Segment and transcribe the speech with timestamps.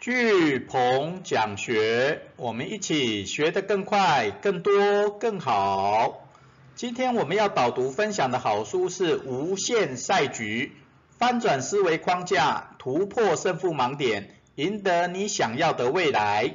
[0.00, 6.26] 巨鹏讲学，我们一起学得更快、更多、更好。
[6.74, 10.72] 今天我们要导读分享的好书是《无限赛局》，
[11.18, 16.54] 翻转思维框架，突破胜负盲点，赢得你想要的未来。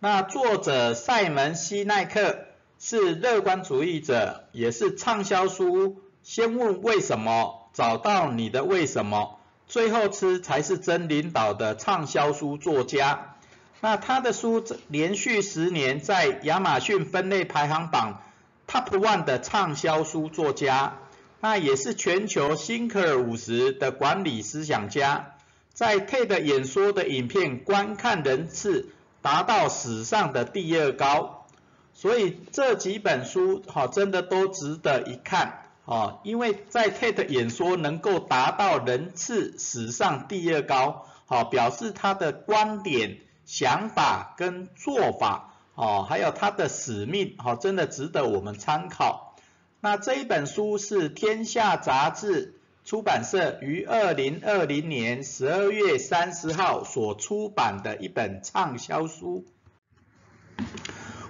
[0.00, 2.46] 那作者塞门西奈克
[2.80, 5.90] 是乐观主义者，也是畅销书
[6.24, 9.34] 《先问为什么，找到你的为什么》。
[9.68, 13.36] 最后吃才是真领导的畅销书作家，
[13.80, 18.22] 那他的书连续十年在亚马逊分类排行榜
[18.68, 20.98] Top One 的畅销书作家，
[21.40, 25.34] 那也是全球新科尔五十的管理思想家，
[25.72, 28.88] 在 TED 演说的影片观看人次
[29.20, 31.46] 达到史上的第二高，
[31.92, 35.65] 所以这几本书好真的都值得一看。
[35.86, 49.36] 哦，因为在 TED 演说能够达到人次史上第二高，好，表示他的观点、想法跟做法，哦，还有他的使命，好，真的值得我们参考。
[49.80, 59.44] 那这一本书是天下杂志出版社于二零二零年十二月三十号所出版的一本畅销书。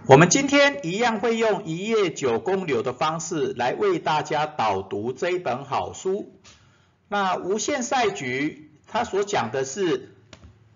[0.08, 6.32] 我们今天一样会用一页九公流的方式来为大家导读这一本好书。
[7.08, 10.14] 那无限赛局，它所讲的是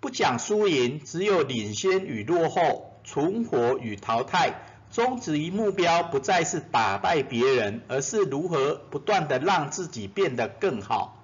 [0.00, 4.62] 不讲输赢，只有领先与落后，存活与淘汰。
[4.90, 11.22] 终止于目标不再是打败别人，而是如何不断的让自己变得更好。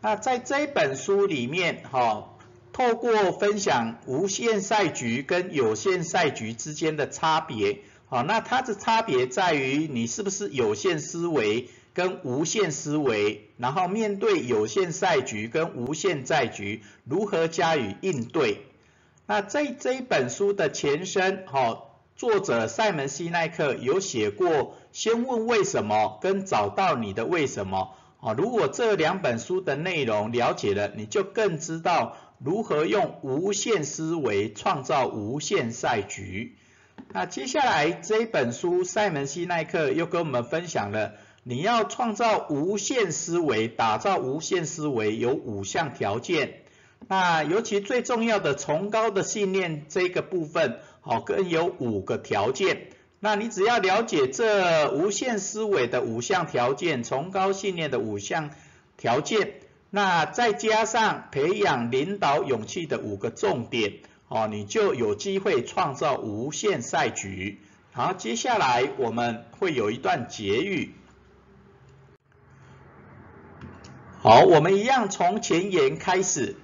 [0.00, 2.30] 那在这本书里面，哈。
[2.74, 18.62] 透过分享无限赛局跟有限赛局之间的差别，好，那它的差别在于你是不是有限思维跟无限思维，然后面对有限赛局跟无限赛局如何加以应对。
[19.26, 32.16] 那在这一本书的前身，好，作者塞门西奈克有写过先问为什么跟找到你的为什么，啊，如果这两本书的内容了解了，你就更知道。
[32.44, 36.56] 如何用无限思维创造无限赛局？
[37.10, 46.56] 那接下来这本书，塞门西奈克又跟我们分享了，你要创造无限思维，打造无限思维有五项条件。
[47.08, 52.88] 那尤其最重要的崇高的信念这个部分，好，更有五个条件。
[53.20, 58.50] 那你只要了解这无限思维的五项条件，崇高信念的五项
[58.98, 59.54] 条件。
[59.94, 63.92] 那再加上培养领导勇气的五个重点，
[64.26, 67.60] 哦，你就有机会创造无限赛局。
[67.92, 70.94] 好，接下来我们会有一段结语。
[74.20, 76.56] 好，我们一样从前言开始。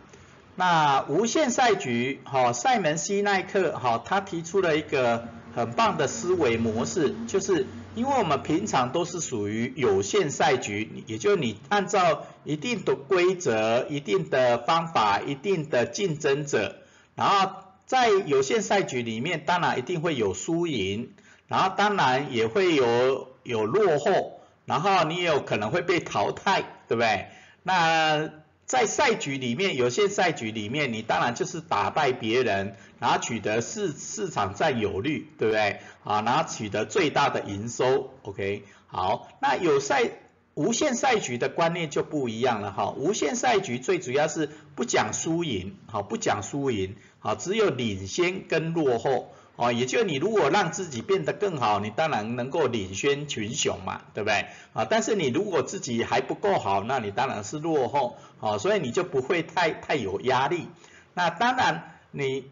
[0.56, 7.64] 那无限赛局，好，塞门西奈克，好，他提出了一个很棒的思维模式，就是。
[8.00, 16.76] 因为我们平常都是属于有限赛局，也就你按照一定的规则、一定的方法、一定的竞争者，
[17.14, 17.52] 然后
[17.84, 21.10] 在有限赛局里面，当然一定会有输赢，
[21.46, 27.26] 然后当然也会有有落后，然后你也有可能会被淘汰，对不对？
[27.62, 28.30] 那
[28.70, 35.80] 在赛局里面，有限赛局里面，你当然就是打败别人，然后取得市市场占有率，对不对？
[36.04, 38.62] 啊，然后取得最大的营收，OK？
[38.86, 40.12] 好，那有赛
[40.54, 42.90] 无限赛局的观念就不一样了哈。
[42.90, 49.32] 无限赛局最主要是不讲输赢，好，不讲输赢，好，只有领先跟落后。
[49.60, 54.46] 哦，也就你如果让自己变得更好，你当然能够领先群雄嘛，对不对？
[54.72, 60.66] 啊，但是你如果自己还不够好，那你当然是落后，啊，所以你就不会太太有压力。
[61.12, 62.50] 那当然，你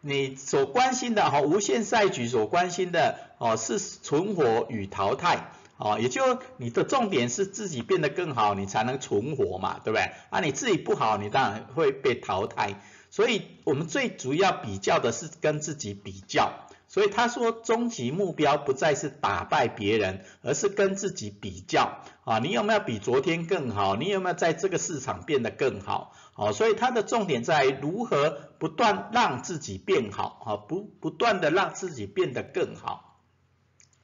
[0.00, 10.10] 你所关心的哈，无限赛局所关心的哦是存活与淘汰，哦，也就你的重点是自己变得更好，你才能存活嘛，对不对？
[10.30, 12.80] 啊，你自己不好，你当然会被淘汰。
[13.10, 23.96] 所以我们最主要比较的是跟自己比较，所以他说终极目标不再是打败别人，而是跟自己比较啊，你有没有比昨天更好？
[23.96, 26.12] 你有没有在这个市场变得更好？
[26.34, 33.18] 好，所以它的重点在如何不断让自己变好啊，不不断的让自己变得更好。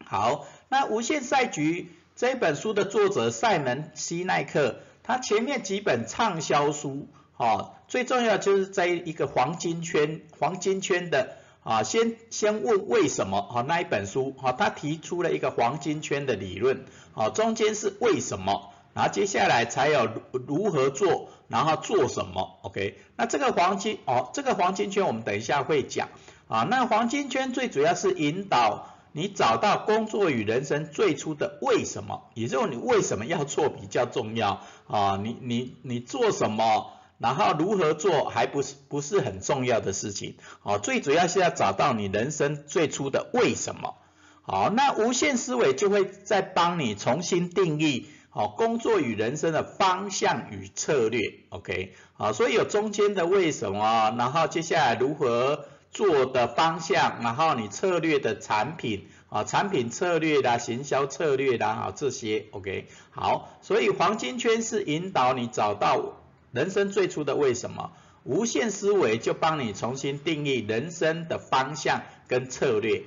[0.07, 7.09] 好，那无限赛局这本书的作者塞门西奈克，他前面几本畅销书。
[7.35, 20.09] 哦，最重要就是在一个黄金圈，黄金圈的啊，先先问为什么啊那一本书，啊，他提出了一个黄金圈的理论，啊，中间是为什么，然后接下来才有
[20.47, 22.97] 如何做，然后做什么，OK？
[23.15, 26.09] 那这个黄金哦，这个黄金圈我们等一下会讲
[26.49, 26.63] 啊。
[26.63, 35.21] 那黄金圈最主要是引导你找到工作与人生最初的为什么，也就是你为什么要做比较重要啊。
[35.23, 36.91] 你你你做什么，
[37.23, 40.79] 然后如何做还不是不是很重要的事情哦。
[40.79, 43.95] 最主要是要找到你人生最初的为什么。
[44.43, 48.09] 好，那无限思维就会再帮你重新定义。
[48.35, 51.21] 好，工作与人生的方向与策略
[51.51, 66.22] ，OK，好，所以有中间的为什么，然后接下来如何做的方向，然后你策略的产品，啊，产品策略啦，行销策略啦，啊，这些，OK，好，所以黄金圈是引导你找到
[66.53, 67.93] 人生最初的为什么，
[68.25, 73.03] 无限思维就帮你重新定义人生的方向跟策略。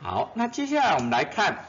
[0.00, 1.64] 好，那接下来我们来看。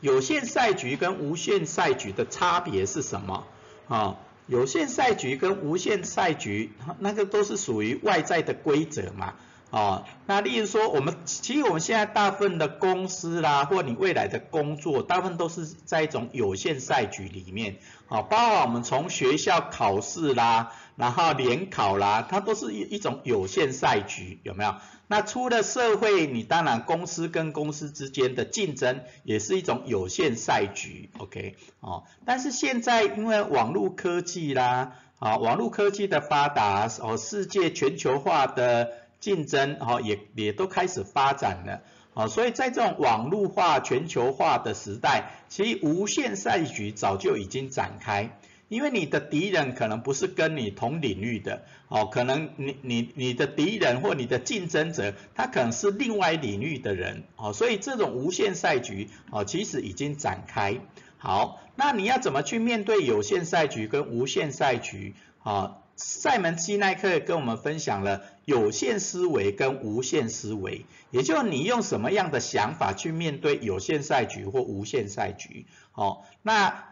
[0.00, 3.46] 有限赛局跟无限赛局的差别是什么？
[3.88, 4.16] 啊，
[4.46, 9.34] 有限赛局跟无限赛局，那个都是属于外在的规则嘛。
[9.70, 17.76] 哦，那例如说，我们其实我们现在大部分的公司啦，或你未来的工作，大部分都是在一种有限赛局里面。
[18.08, 24.74] 哦，包括我们从学校考试啦，然后联考啦，它都是一一种有限赛局，有没有？
[25.06, 31.56] 那出了社会，你当然公司跟公司之间的竞争也是一种有限赛局，OK？
[31.80, 39.06] 哦，但是现在因为网络科技啦，啊，网络科技的发达，哦，世界全球化的。
[39.20, 41.82] 竞争哦也也都开始发展了，
[42.14, 48.38] 哦，所以在这种网络化、全球化的时代，其实无限赛局早就已经展开。
[48.68, 60.80] 因为你的敌人可能不是跟你同领域的，哦，可能你你你的敌人或你的竞争者，他可能是另外领域的人，哦，所以这种无限赛局，哦，其实已经展开。
[61.16, 65.14] 好，那你要怎么去面对有限赛局跟无限赛局？
[65.42, 65.78] 啊？
[65.98, 75.66] 塞门基奈克跟我们分享了有限思维跟无限思维，也就是你用什么样的想法去面对有限赛局或无限赛局。
[75.92, 76.84] 哦，那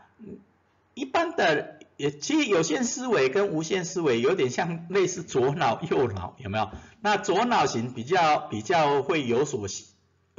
[0.94, 6.68] 一般的也其实有限思维跟无限思维有点像类似左脑右脑，有没有？
[7.00, 9.68] 那左脑型比较比较会有所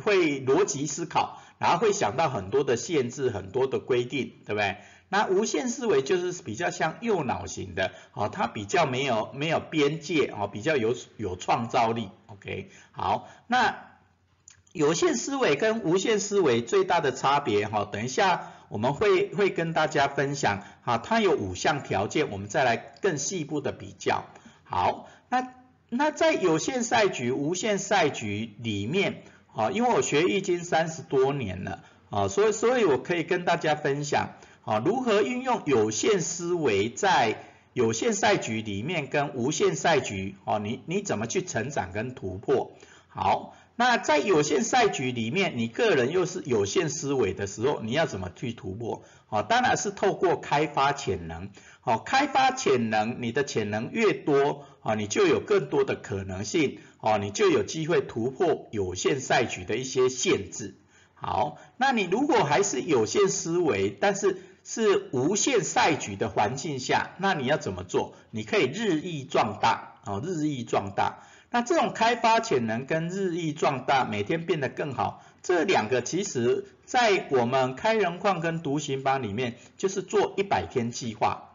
[0.03, 4.77] 会逻辑思考，然后会想到很多的限制、很多的规定，对不对？
[5.09, 13.87] 那无限思维就是比较像右脑型的，哦，它比较没有没有边界，哦，比较有有创造力，OK，好，那
[14.73, 24.25] 有限思维跟无限思维最大的差别，哈，等一下我们会会跟大家分享，哈，它有五项条件，我们再来更细部的比较，
[24.65, 25.53] 好，那
[25.87, 29.23] 那在有限赛局、无限赛局里面，
[29.55, 34.31] 啊，因为我学易经三十多年了，啊，所以所以我可以跟大家分享。
[34.67, 37.41] 啊，如何运用有限思维在
[37.71, 40.35] 有限赛局里面跟无限赛局？
[40.43, 42.73] 哦，你你怎么去成长跟突破？
[43.07, 49.03] 好，那在有限赛局里面，你个人又是有限思维的时候，你要怎么去突破？
[49.29, 51.49] 哦，当然是透过开发潜能。
[51.83, 60.75] 哦，开发潜能，你的潜能越多，啊，你就有更多的可能性，哦，你就有机会突破有限赛局的一些限制。
[61.19, 64.37] 好，那你如果还是有限思维，但是
[64.69, 68.15] 是无限赛局的环境下，那你要怎么做？
[68.31, 71.19] 你可以日益壮大，哦，日益壮大。
[71.49, 81.51] 那这种开发潜能跟日益壮大，每天变得更好，这两个其实在我们开人矿跟独行班里面，就是做一百天计划，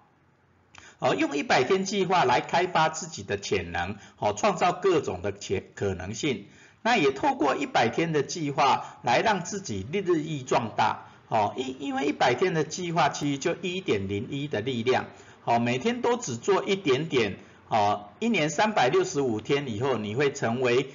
[0.98, 6.46] 哦，用一百天计划来开发自己的潜能，哦，创造各种的潜可能性。
[6.80, 11.11] 那也透过一百天的计划来让自己日益壮大。
[11.28, 15.06] 哦，因因为一百天的计划其实就一点零一的力量，
[15.42, 17.36] 好，每天都只做一点点，
[17.68, 20.88] 哦，一年三百六十五天以后，你会成为，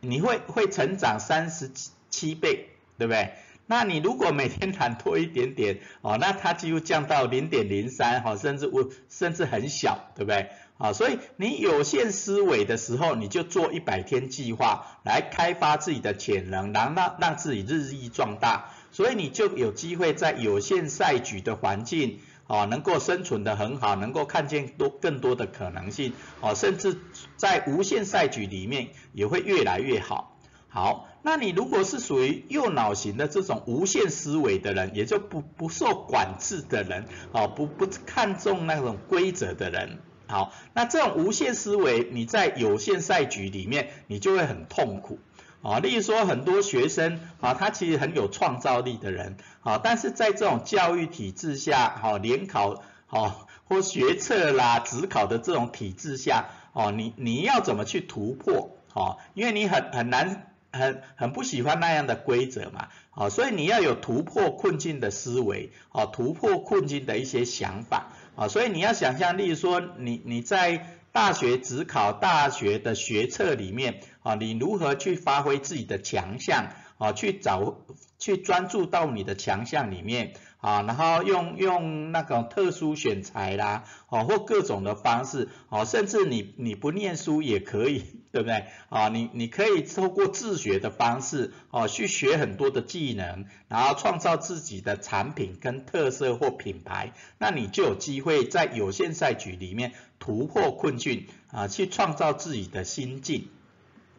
[0.00, 1.70] 你会会成长三十
[2.10, 3.32] 七倍，对不对？
[3.66, 10.50] 那你如果每天懒多一点点，哦，那它几乎降到零点零三，哈，甚至我甚至很小，对不对？
[10.76, 18.70] 啊，所以你有限思维的时候，你就做一百天计划来开发自己的潜能，然后让让自己日益壮大。
[18.92, 26.98] 所以你就有机会在有限赛局的环境，哦，能够生存的很好，能够看见多更多的可能性，哦，甚至
[27.36, 30.36] 在无限赛局里面也会越来越好。
[30.68, 45.18] 好，那你如果是属于右脑型的这种无限思维的人，也就不不受管制的人，哦，不不看重那种规则的人，好，那这种无限思维，你在有限赛局里面，你就会很痛苦。
[45.62, 58.76] 啊，例如说很多学生啊，他其实很有创造力的人啊，但是在这种教育体制下，哈，联考，哦，或学测啦、职考的这种体制下，哦，你你要怎么去突破？
[58.94, 60.46] 哦，因为你很很难。
[60.72, 77.78] 很很不喜欢那样的规则嘛，啊，所以你要有突破困境的思维，哦，突破困境的一些想法，啊，所以你要想象，例如说你你在大学只考大学的学测里面，啊，你如何去发挥自己的强项，啊，去找
[78.18, 80.34] 去专注到你的强项里面。
[80.60, 88.64] 啊，然后用用那种特殊选材啦，哦，或各种的方式，哦，甚至你你不念书也可以，对不对？
[88.88, 103.48] 啊，你你可以透过自学的方式，哦，去学很多的技能，然后创造自己的产品跟特色或品牌，那你就有机会在有限赛局里面突破困境，啊，去创造自己的心境。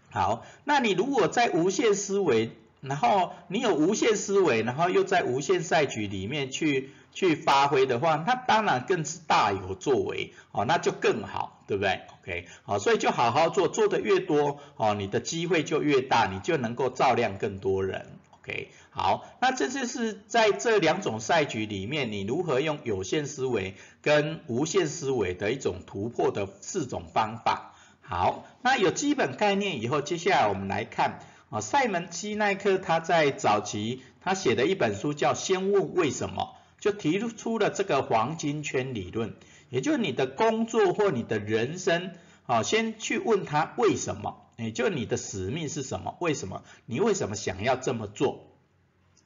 [0.10, 2.52] 好，那你如果在无限思维。
[2.84, 18.08] 然后你有无限思维，然后又在无限赛局里面去去发挥的话，那当然更是大有作为，哦，那就更好，对不对？OK，好，所以就好好做，做的越多，哦，你的机会就越大，你就能够照亮更多人
[18.42, 27.74] ，OK，好，那这就是在这两种赛局里面，你如何用有限思维跟无限思维的一种突破的四种方法。
[28.02, 31.20] 好，那有基本概念以后，接下来我们来看。
[31.52, 39.36] 啊，塞门西奈克他在早期他写的一本书叫《先问为什么》，就提出了这个黄金圈理论，
[39.72, 42.12] 也就是你的工作或你的人生，
[42.46, 46.18] 啊，先去问他为什么，也就是你的使命是什么？
[46.20, 46.62] 为什么？
[46.86, 48.46] 你为什么想要这么做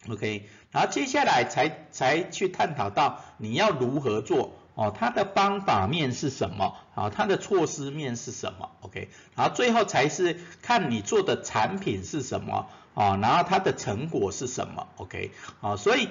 [0.07, 4.53] ？OK，然后接下来才才去探讨到你要如何做。
[4.75, 6.75] 哦，它的方法面是什么？
[6.95, 16.09] 啊，它的措施面是什么？OK，然后最后才是看你做的产品是什么，哦，然后它的成果是什么？OK，啊，所以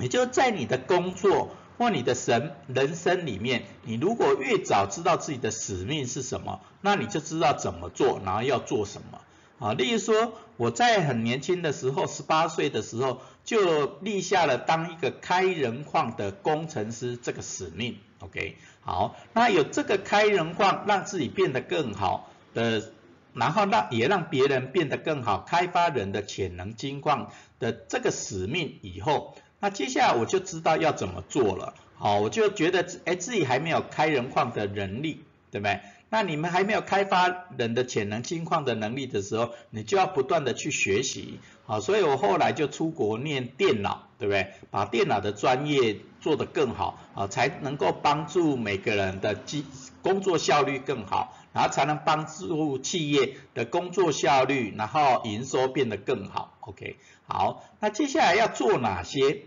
[0.00, 9.20] 也就在你的工作或你的神人生里面，你如果越早知道自己的使命是什么，那你就知道怎么做，然后要做什么。
[9.58, 17.96] 啊，例如说我在很年轻的时候，十八岁的时候就立下了当一个开人矿的工程师这个使命。
[18.18, 22.92] OK，好，那有这个开人矿，让自己变得更好的，
[23.34, 31.74] 然后让也让别人变得更好，开发人的潜能金矿的这个使命以后，那接下来我就知道要怎么做了。
[31.94, 35.80] 好，我就觉得哎自己还没有开人矿的能力，对不对？
[36.10, 44.48] 那你们还没有开发人的潜能、金矿的能力的时候，你就要不断的去学习，好，所以我后来就出国念电脑，对不对？
[44.72, 49.64] 把电脑的专业做得更好，啊，才能够帮助每个人的机
[50.02, 56.58] 工作效率更好，然后才能帮助企业的工作效率，然后营收变得更好。
[56.62, 56.96] OK，
[57.28, 59.44] 好，那接下来要做哪些？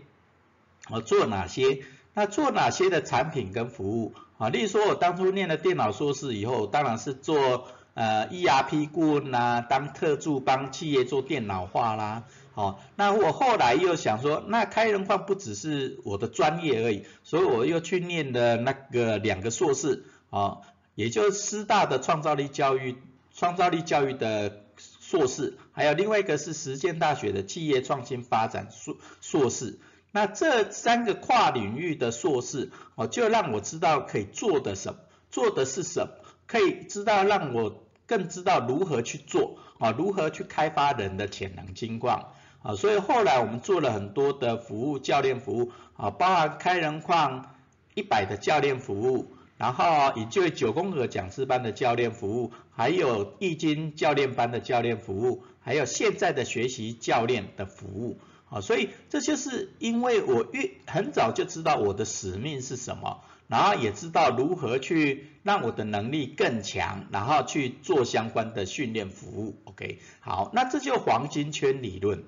[0.90, 1.82] 我做哪些？
[2.14, 4.14] 那做哪些的产品跟服务？
[4.38, 12.24] 啊，例如说，我当初念了电脑硕士以后，当然是做呃 ERP 顾问啦，当特助帮企业做电脑化啦。
[12.54, 20.58] 好，那我后来又想说，那开人矿不只是我的专业而已，所以我又去念的那个两个硕士，啊，
[20.94, 22.96] 也就是师大的创造力教育、
[23.34, 29.78] 创造力教育的硕士，还有另外一个是实践大学的企业创新发展硕硕士。
[30.12, 34.98] 那这三个跨领域的硕士，哦，就让我知道可以做的什么，
[35.30, 36.12] 做的是什么，
[36.46, 42.32] 可以知道让我更知道如何去做，啊，如何去开发人的潜能金矿，
[42.62, 47.54] 啊，所以后来我们做了很多的服务，教练服务，啊，包含开人矿
[47.94, 58.18] 一百的教练服务，然后以及九宫格讲师班的教练服务，还有易经教练班的教练服务，还有现在的学习教练的服务。
[58.48, 69.56] 啊，所以这就是因为我越很早就知道我的使命是什么，然后也知道如何去让我的能力更强，然后去做相关的训练服务。
[69.64, 72.22] OK，好，那这就黄金圈理论。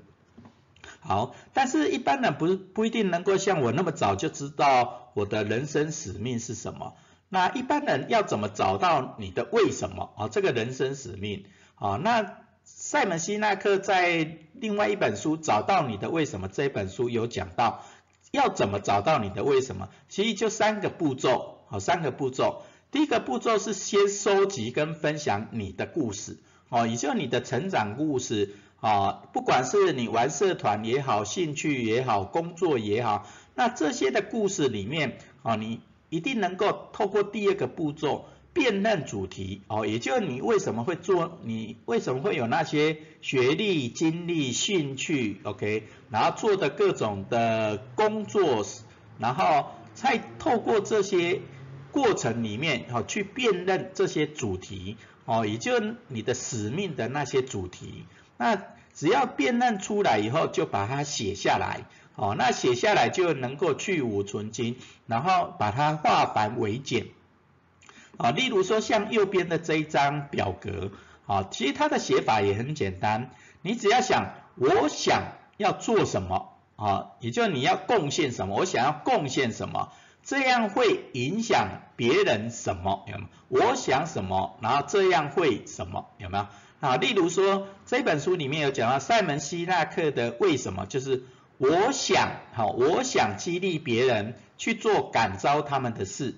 [0.99, 6.95] 好，但是一般人不是不一定能够像我那么早就知道我的人生使命是什么。
[7.29, 10.29] 那一般人要怎么找到你的为什么啊？
[10.29, 11.45] 这个人生使命
[11.77, 12.48] 啊，那。
[12.71, 17.83] 塞门西纳克在另外一本书《找到你的为什么》这本书有讲到，
[18.31, 19.89] 要怎么找到你的为什么？
[20.11, 22.63] 其实就三个步骤，好，三个步骤。
[22.91, 26.37] 第一个步骤是先收集跟分享你的故事，
[26.69, 38.27] 哦，也就是你的成长故事，啊，不管是你玩社团也好，兴趣也好，工作也好，那这些的故事里面，啊，你一定能够透过第二个步骤。
[38.59, 48.67] 辨认主题哦，也就是你为什么会做，你为什么会有那些学历、经历、兴趣，OK，然后做的各种的工作，
[49.21, 51.41] 然后再透过这些
[51.93, 58.07] 过程里面，哦，去辨认这些主题，哦，也就你的使命的那些主题，
[58.39, 58.61] 那
[58.93, 61.87] 只要辨认出来以后，就把它写下来，
[62.17, 64.75] 哦，那写下来就能够去无存精，
[65.07, 67.07] 然后把它化繁为简。
[68.19, 70.91] 啊，例如说像右边的这一张表格，
[71.27, 73.31] 啊，其实它的写法也很简单，
[73.63, 75.23] 你只要想我想
[75.57, 79.93] 要做什么，啊，也就是你要贡献什么，我想要贡献什么，
[80.25, 83.05] 这样会影响别人什么？
[83.07, 83.67] 有没有？
[83.69, 86.09] 我想什么，然后这样会什么？
[86.19, 86.47] 有没有？
[86.81, 91.25] 啊，例如说这本书里面有讲到塞门西纳克的为什么，就是
[91.57, 96.37] 我想，好，我想激励别人去做感召他们的事。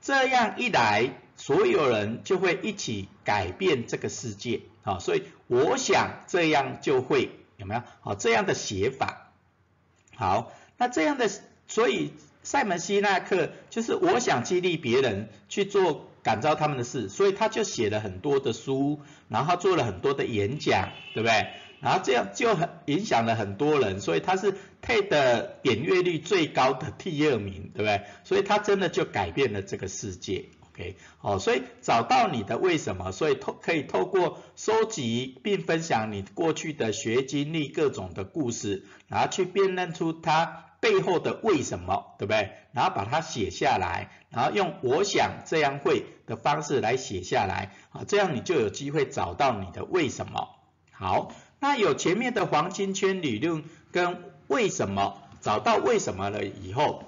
[0.00, 7.82] 这样一来，所有人就会一起改变这个世界，好，所以我想这样就会有没有？
[8.00, 9.32] 好，这样的写法，
[10.16, 11.28] 好，那这样的，
[11.66, 12.12] 所以
[12.42, 21.48] 塞门西纳克就是我想激励别人去做感召他们的事，所以他就写了很多的书，然后做了很多的演讲，对不对？
[21.80, 28.02] 然后这样就很影响了很多人，所以他是 TED 点阅率最高的第二名，对不对？
[28.24, 30.96] 所以他真的就改变了这个世界，OK？
[31.20, 42.50] 哦，所以找到你的为什么，所以透可以透过收集并分享你过去的学经历各种的故事，然后去辨认出它背后的为什么，对不对？
[42.72, 50.48] 然后把它写下来，然后用我想这样会的方式来写下来，啊，这样你就有机会找到你的为什么。
[50.90, 51.32] 好。
[51.60, 57.04] 那有前面的黄金圈理论跟为什么找到为什么了以后，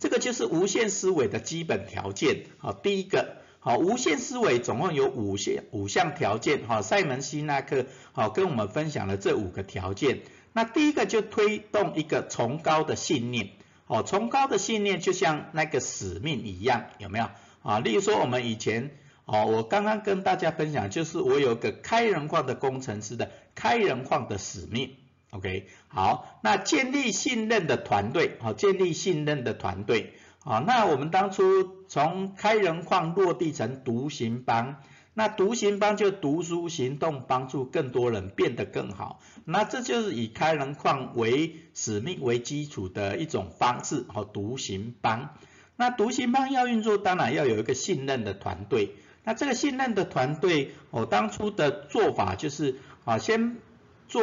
[0.00, 2.44] 这个就是无限思维的基本条件。
[2.58, 6.66] 好，第一个，好，无限思维总共有五项五项条件。
[6.66, 10.20] 好，塞门西纳克好跟我们分享了这五个条件。
[10.54, 13.50] 那第一个就推动一个崇高的信念。
[13.84, 17.28] 好，崇高的信念就像那个使命一样，有没有？
[17.62, 18.90] 啊，例如说我们以前。
[19.24, 24.96] 哦，我刚刚跟大家分享，就是我有个开人矿的工程师的开人矿的使命
[25.30, 34.82] ，OK，好，那建立信任的团队，好，建立信任的团队，好，那我们当初从开人矿落地成独行帮，
[35.14, 45.36] 那独行帮就读书行动，帮助更多人变得更好，那这就是以开人矿为使命为基础的一种方式，好，独行帮，
[45.76, 48.96] 那独行帮要运作，当然要有一个信任的团队。
[49.24, 53.56] 那这个信任的团队，我当初的做法就是啊，先
[54.08, 54.22] 做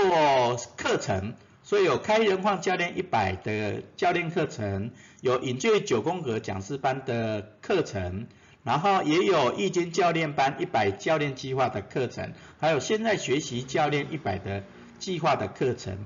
[0.75, 8.27] 课程，所以有开人矿教练一百的教练课程，有引就九宫格讲师班的课程，
[8.63, 14.63] 然后也有易经教练班一百教练计划的课程，还有现在学习教练一百的
[14.99, 16.05] 计划的课程。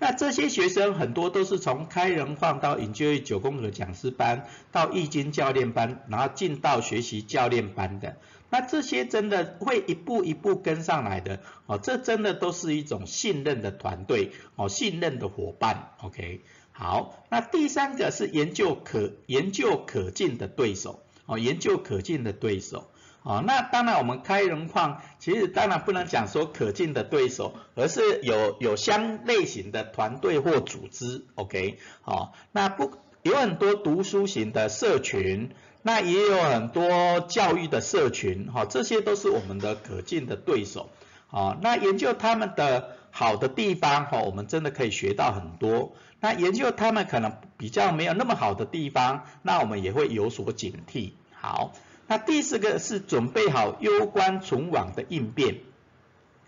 [0.00, 8.16] 那这些学生很多都是从开人矿到引就九宫格讲师班，到易经教练班，然后进到学习教练班的。
[8.48, 15.92] 那这些真的会一步一步跟上来的，哦，这真的都是一种信任的团队，哦，信任的伙伴。
[16.00, 16.40] OK，
[16.72, 22.90] 好，那第三个是研究可研究可进的对手，哦，研究可进的对手。
[23.22, 35.50] 哦，那当然，我们开人矿其实当然不能讲说可敬的对手，而是有有相类型的团队或组织，OK，好，那不有很多读书型的社群，
[35.82, 40.88] 那也有很多教育的社群，哈，这些都是我们的可敬的对手，
[41.26, 51.74] 好，那研究他们的好的地方，哈，我们真的可以学到很多，那研究他们可能比较没有那么好的地方，那我们也会有所警惕，好。
[52.10, 55.58] 那第四个是准备好攸关存亡的应变，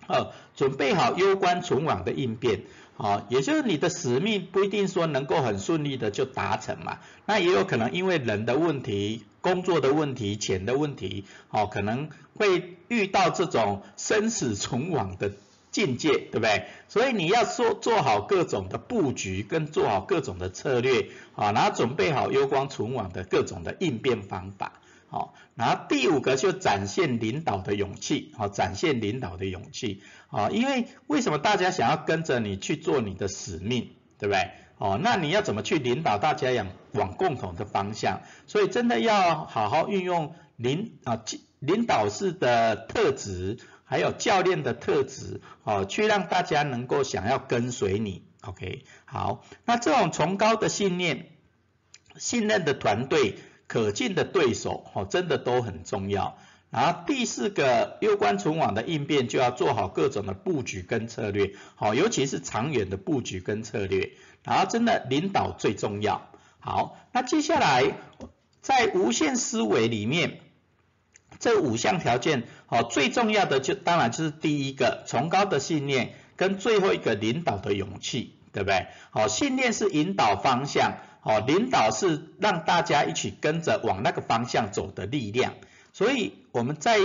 [0.09, 2.63] 哦，准备好攸关存亡的应变，
[2.97, 15.31] 哦，也就是你的使命不一定说能够很顺利的就达成嘛，那也有可能因为人的问题、工作的问题、钱的问题，哦，可能会遇到这种生死存亡的
[15.71, 16.65] 境界，对不对？
[16.89, 24.73] 所以你要做做好各种的布局，跟做好各种的策略，啊，然后准备好攸关存网的各种的应变方法。
[25.13, 34.53] 好，然后第五个就展现领导的勇气，好，展现领导的勇气，好，因为为什么大家想要跟着你去做你的使命，对不对？
[34.79, 38.23] 哦，那你要怎么去领导大家往往共同的方向？
[38.47, 41.23] 所以真的要好好运用领啊
[41.59, 48.25] 领导式的特质，还有教练的特质，哦，去让大家能够想要跟随你。
[48.41, 51.27] OK，好，那这种崇高的信念、
[52.17, 53.35] 信任的团队。
[53.73, 56.37] 可敬的对手，哦，真的都很重要。
[56.69, 64.11] 然后第四个，攸关存亡的应变就要做好各种的布局跟策略，好，尤其是长远的布局跟策略。
[64.45, 66.29] 然后真的领导最重要。
[66.61, 67.95] 好，那接下来
[68.61, 70.41] 在无限思维里面，
[71.39, 78.89] 这五项条件，好，最重要的就当然就是第一个崇高的信念，跟最后一个领导的勇气，对不对？
[79.13, 85.55] 好，信念是引导方向，好，领导是让大家一起跟着往那个方向走的力量。
[85.93, 86.99] 所以我们在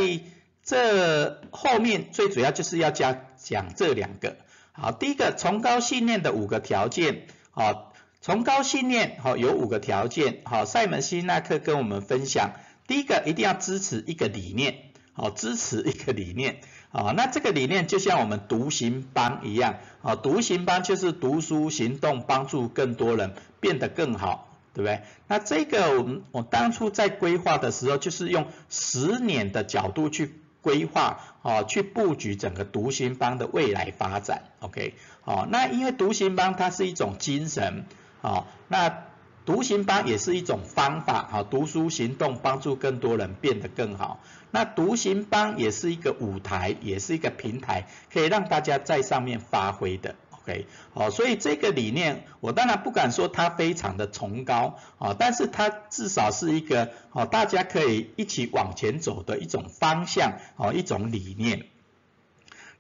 [0.63, 4.37] 这后面最主要就是要加讲这两个，
[4.71, 12.53] 好，第一个崇高信念的五个条件，好，崇高信念好有五个条件，好，塞门西纳克跟我们分享，
[12.87, 14.79] 第一个一定要支持一个理念，
[15.13, 24.45] 好，支持一个理念，啊，那这个理念就像我们独行帮一样，啊，独行帮就是读书行动帮助更多人变得更好。
[24.73, 25.01] 对不对？
[25.27, 34.43] 那这个我们我当初在规划的时候，就是用十年的角度去规划，啊，去布局整个独行帮的未来发展。
[34.59, 37.85] OK，好，那因为独行帮它是一种精神，
[38.21, 39.06] 啊，那
[39.47, 44.19] 独行帮也是一种方法，好，读书行动帮助更多人变得更好。
[44.51, 50.15] 那独行帮也是一个舞台，也是一个平台，可以让大家在上面发挥的。
[50.31, 61.67] OK，好，所以这个理念，我当然不敢说它非常的崇高，啊，但是它至少是一个，哦，大家可以一起往前走的一种方向，哦，一种理念。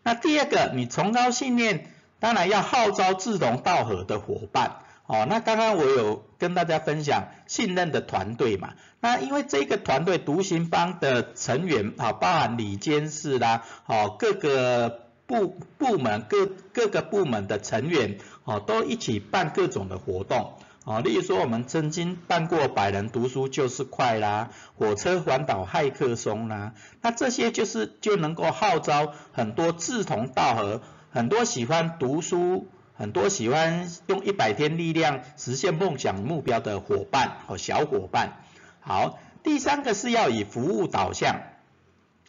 [0.03, 15.07] 那第二个，你崇高信念，当然要号召志同道合的伙伴，哦，那刚刚我有跟大家分享信任的团队嘛，那因为这个团队独行帮的成员，啊，包含李监事啦，哦，各个。
[15.27, 20.53] 部部门各各个部门的成员哦，都一起办各种的活动
[20.85, 38.41] 哦，例如说我们曾经办过百人读书就是快啦，火车环岛骇客松啦，那这些就是就能够号召很多志同道合、很多喜欢读书、很多喜欢用一百天力量实现梦想目标的伙伴和小伙伴。
[38.79, 41.41] 好，第三个是要以服务导向，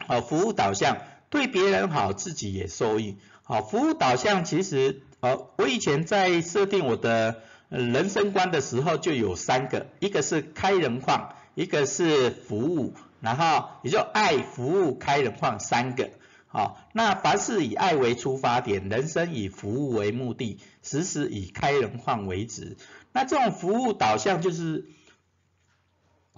[0.07, 0.99] 好，服务导向。
[1.31, 3.19] 对别人好，自己也受益。
[3.43, 16.09] 好，服务导向其实，呃，我以前在设定我的人生观的时候就有三个，一个是开人矿，一个是服务，然后也就爱、服务、开人矿三个。
[16.49, 22.77] 好，那凡事以爱为出发点，人生以服务为目的，时时以开人矿为止。
[23.13, 24.87] 那这种服务导向就是。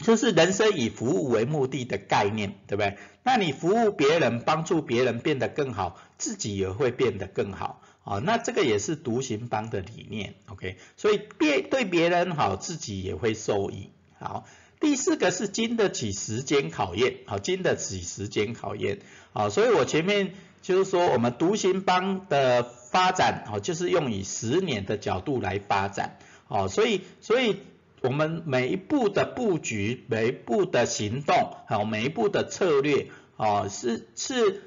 [0.03, 2.97] 就是人生以服务为目的的概念，对不对？
[3.23, 7.83] 那你服务别人，帮助别人变得更好，自己也会变得更好。
[8.03, 10.79] 啊，那这个也是独行帮的理念，OK？
[10.97, 13.91] 所以别对别人好，自己也会受益。
[14.19, 14.47] 好，
[14.81, 18.99] 第四个是经得起时间考验，好，经得起时间考验。
[19.33, 26.19] 好，所以我前面就是说，我们独行帮的发展，哦，就是用以十年的角度来发展。
[26.49, 27.59] 哦，所以，所以。
[28.03, 34.63] 我们每一步的布局，每一步的行动，好，每一步的策略，哦，是是，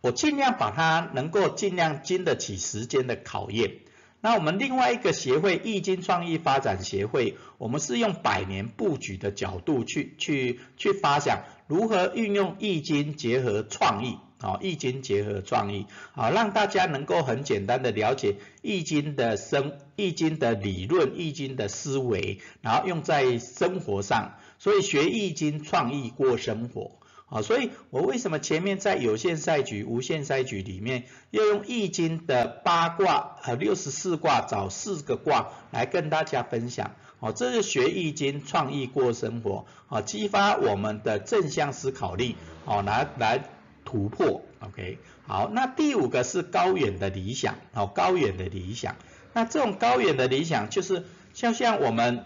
[0.00, 3.78] 我尽量把它能够尽量经得起时间的考验。
[4.22, 14.16] 那我们另外一个协会易经创意发展协会，我们是用百年布局的角度去去去发想，如何运用易经结合创意。
[14.38, 24.34] 好，易经结合创意，好，让大家能够很简单的了解易经的生，易经的理论，易经的思维，然后用在生活上。
[24.58, 26.92] 所以学易经创意过生活，
[27.32, 36.92] 啊，所以我为什么前面在有限赛局、无限赛局里面要用易经的八卦和六十四卦找四个卦来跟大家分享？
[37.20, 43.44] 哦，这是学易经创意过生活，啊，激发我们的正向思考力，哦，来来。
[43.84, 48.94] 突破，OK，好，那第五个是高远的理想，哦，高远的理想，
[49.32, 52.24] 那这种高远的理想就是像像我们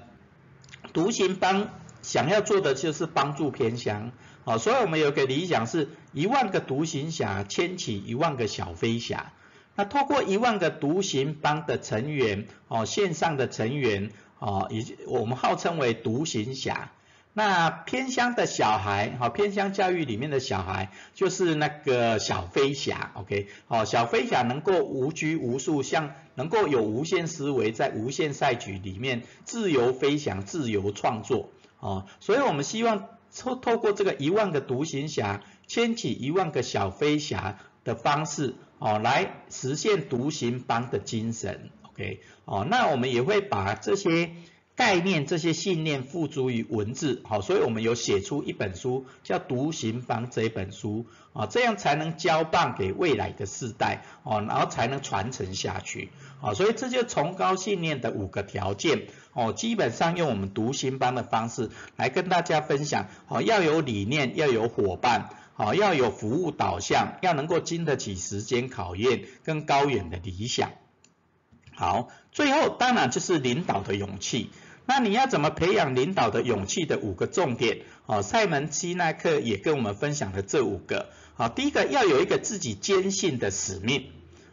[0.93, 1.71] 独行帮
[2.03, 4.13] 想要做的就是帮助偏乡，
[4.47, 9.33] 哦，所以我们有个理想是一万个独行侠牵起一万个小飞侠，
[9.75, 16.93] 那透过一万个独行帮的成员，哦，线上的成员，哦，以及我们号称为独行侠。
[17.33, 44.31] 那偏乡的小孩，好，偏乡教育里面的小孩就是那个小飞侠，OK，好，小飞侠能够无拘无束，像能够有无限思维，在无限赛局里面自由飞翔、自由创作，哦，所以我们希望透透过这个一万个独行侠牵起一万个小飞侠的方式，哦，来实现独行帮的精神，OK，哦，那我们也会把这些。
[44.77, 56.11] 概念、这些信念付诸于文字，好，所以我们有写出一本书叫《独行帮》这一本书，啊，这样才能交棒给未来的世代，哦，然后才能传承下去，
[56.43, 70.73] 啊，所以这就崇高信念的五个条件，哦，基本上用我们独行帮的方式来跟大家分享，哦，要有理念，要有伙伴，好，要有服务导向，要能够经得起时间考验跟高远的理想。
[71.75, 74.51] 好，最后当然就是领导的勇气。
[74.87, 77.81] 那你要怎么培养领导的勇气的五个重点？
[78.07, 81.11] 哦，塞门西奈克也跟我们分享了这五个。
[81.35, 84.07] 好，第一个要有一个自己坚信的使命。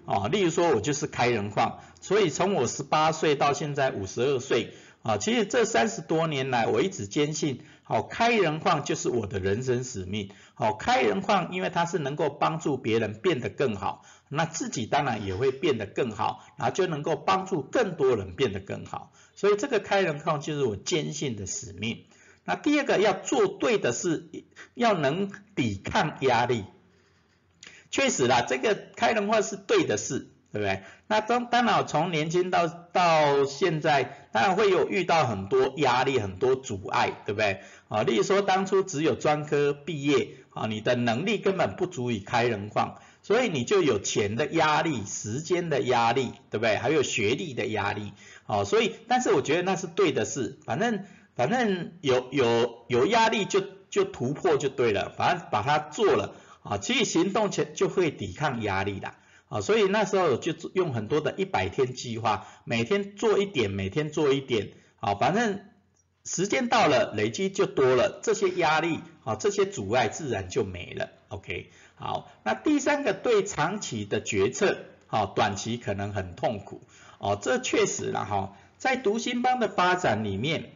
[0.06, 10.30] 哦，例如说我就是开人矿，所以从我十八岁到现在五十二岁，啊，其实这三十多年来我一直坚信，好，开人矿就是我的人生使命。
[10.56, 14.04] 好，开人矿因为它是能够帮助别人变得更好。
[14.30, 19.12] 那自己当然也会变得更好，然后就能够帮助更多人变得更好。
[19.36, 22.06] 所以这个开人矿就是我坚信的使命。
[22.44, 24.30] 那第二个要做对的事，
[24.74, 26.66] 要能抵抗压力。
[27.92, 30.82] 确实啦，这个开人矿是对的事，对不对？
[31.08, 37.62] 那当当然从年轻到到现在，当然会有遇到很多压力、很多阻碍，对不对？
[37.88, 43.00] 啊，例如说当初只有专科毕业，啊，你的能力根本不足以开人矿。
[43.26, 46.76] 所以你就有钱的压力、时间的压力，对不对？
[46.76, 48.12] 还有学历的压力，
[48.48, 59.14] 哦，所以，但是我觉得那是对的事，反正反正有有有压力就就突破就对了，反正把它做了，啊，其实行动前就会抵抗压力的，
[59.48, 65.62] 啊，所以那时候就用很多的一百天计划，每天做一点，每天做一点，啊，反正
[66.26, 71.70] 时间到了，累积就多了，这些压力，啊，这些阻碍自然就没了，OK。
[71.96, 76.82] 好，那第三个对长期的决策，好，短期可能很痛苦，
[77.18, 80.72] 哦，这确实了哈，在读心帮的发展里面，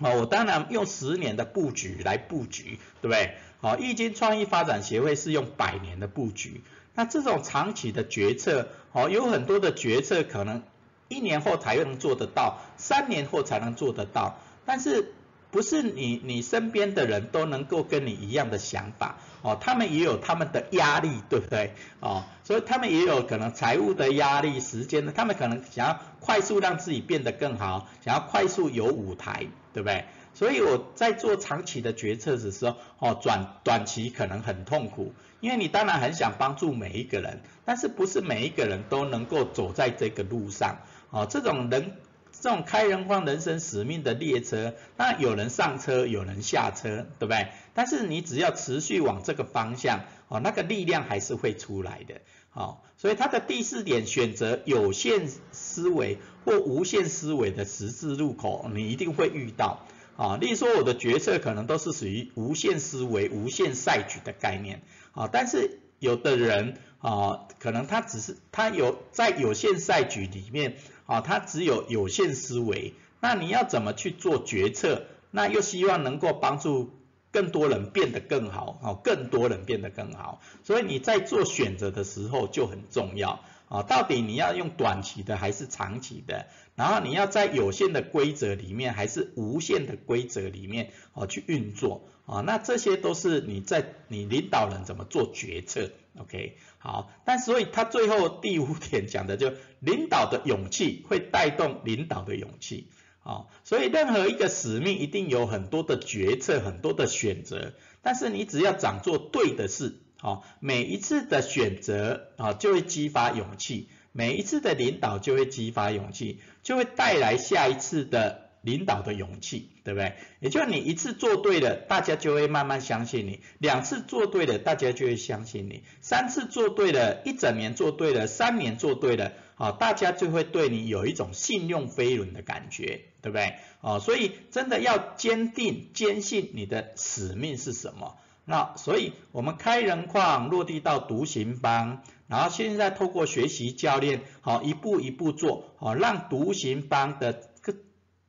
[0.00, 3.34] 哦，我当然用十年的布局来布局，对不对？
[3.60, 6.62] 好，易经创意发展协会是用百年的布局，
[6.94, 10.62] 那这种长期的决策，哦，有很多的决策可能
[11.08, 15.12] 一年后才能做得到，三年后才能做得到，但是
[15.50, 19.18] 不是你你身边的人都能够跟你一样的想法？
[19.42, 21.74] 哦，他们也有他们的压力，对不对？
[22.00, 30.04] 哦，所以他们也有可能财务的压力、时间的，他们可能想要快速让自己变得更好，想要快速有舞台，对不对？
[30.32, 40.78] 所以我在做长期的决策的时候，哦，短短期可能很痛苦，因为你当然很想帮助每一个人，但是不是每一个人都能够走在这个路上，
[41.10, 41.96] 哦，这种人。
[42.42, 47.52] 这种开人荒人生使命的列车，那有人上车，有人下车，对不对？
[47.72, 70.74] 但是你只要持续往这个方向，哦，那个力量还是会出来的，好，所以它的第四点，选择有限思维或无限思维的十字路口，你一定会遇到，啊，例如说我的决策可能都是属于无限思维、无限赛局的概念，啊，但是有的人，啊，可能他只是他有在有限赛局里面。
[71.12, 75.04] 啊，他只有有限思维，那你要怎么去做决策？
[75.30, 76.90] 那又希望能够帮助
[77.30, 86.46] 更多人变得更好，哦，更多人变得更好，所以你在做选择的时候就很重要，啊，到底你要用短期的还是长期的？
[86.76, 95.90] 然后你要在有限的规则里面还是无限的规则里面，啊，去运作，啊，那这些都是你在你领导人怎么做决策。
[96.18, 96.56] ，OK。
[96.78, 102.88] 好，但所以他最后第五点讲的就领导的勇气会带动领导的勇气，
[103.22, 118.41] 啊，所以任何一个使命一定有很多的决策，很多的选择，但是你只要掌做对的事，好，每一次的选择啊就会激发勇气，每一次的领导就会激发勇气，就会带来下一次的。
[118.62, 120.14] 领导的勇气，对不对？
[120.40, 133.56] 也就你一次做对了，大家就会慢慢相信你；两次做对了，大家就会相信你；三次做对了，一整年做对了，三年做对了，啊，大家就会对你有一种信用飞轮的感觉，对不对？
[133.80, 138.16] 啊，所以真的要坚定、坚信你的使命是什么。
[138.44, 147.50] 那所以我们开人矿落地到独行帮，然后现在透过学习教练，好一步一步做，好让独行帮的。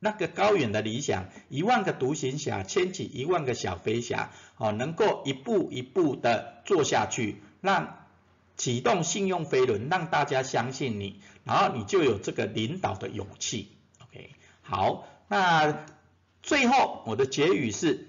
[0.04, 8.04] 那个高远的理想，一万个独行侠牵起一万个小飞侠，哦，能够一步一步的做下去，让
[8.54, 13.70] 启动信用飞轮，让大家相信你，然后你就有这个领导的勇气。
[14.02, 14.28] OK，
[14.60, 15.86] 好，那
[16.42, 18.06] 最后我的结语是，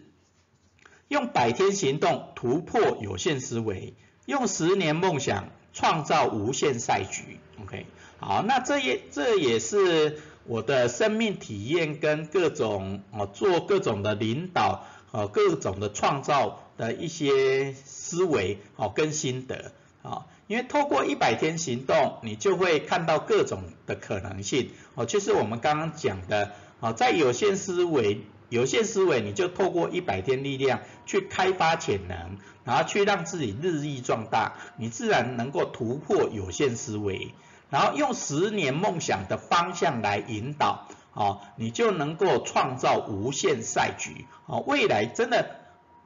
[1.07, 3.93] 用百天行动突破有限思维，
[4.25, 7.39] 用十年梦想创造无限赛局。
[7.63, 7.85] OK，
[8.19, 10.21] 好，那这也这也是。
[10.47, 19.71] 我的生命体验跟各种哦做各种的领导哦各种的创造的一些思维哦跟心得
[20.03, 37.33] 啊，因为透过一百天行动，你就会看到各种的可能性哦，就是我们刚刚讲的啊，在有限思维有限思维，你就透过一百天力量去开发潜能，然后去让自己日益壮大，你自然能够突破有限思维。
[37.75, 45.57] 然后用十年梦想的方向来引导，哦，你就能够创造无限赛局，哦，未来真的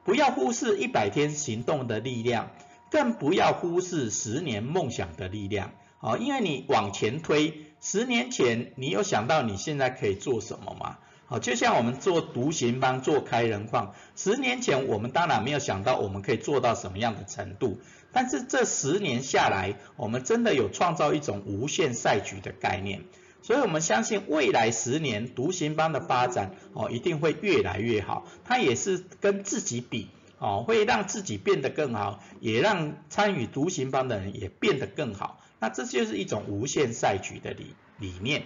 [0.02, 2.50] 不要忽视一百天行动的力量，
[2.90, 10.98] 更不要忽视十年梦想的力量，哦，因为你往前推，十年前你有想到你现在可以做什么吗？
[11.30, 17.78] 好，就像我们做独行帮、做开人矿，十年前我们当然没有想到我们可以做到什么样的程度，
[18.10, 23.04] 但是这十年下来，我们真的有创造一种无限赛局的概念，
[23.42, 28.26] 所以我们相信未来十年独行帮的发展哦，一定会越来越好。
[28.44, 30.08] 它也是跟自己比
[30.40, 35.38] 哦，会让自己变得更好，也让参与独行帮的人也变得更好。
[35.60, 38.42] 那这就是一种无限赛局的理理念。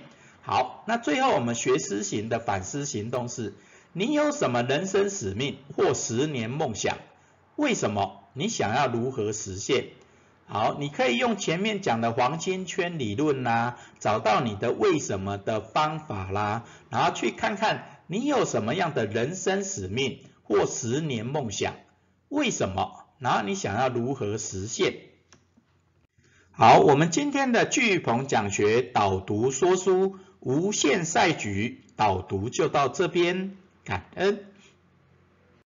[0.47, 3.55] 好，那最后我们学思行的反思行动是：
[3.95, 6.99] 你有什么人生使命或十年梦想？
[7.57, 8.25] 为什么？
[8.35, 9.87] 你想要如何实现？
[10.47, 21.75] 好，你可以用前面讲的黄金圈理论啦，找到你的为什么的方法啦，然后去看看你有什么样的人生使命或十年梦想？
[22.29, 23.07] 为什么？
[23.19, 24.95] 然后你想要如何实现？
[26.53, 30.19] 好，我们今天的巨鹏讲学导读说书。
[30.45, 34.45] 无限赛局导读就到这边，感恩。